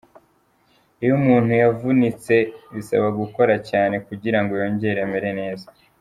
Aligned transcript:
Iyo 1.03 1.13
umuntu 1.19 1.51
yavunitse, 1.61 2.35
bisaba 2.75 3.07
gukora 3.19 3.53
cyane 3.69 3.95
kugirango 4.07 4.51
yongere 4.61 4.99
amere 5.07 5.31
neza. 5.41 5.67